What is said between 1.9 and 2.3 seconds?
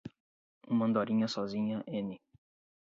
n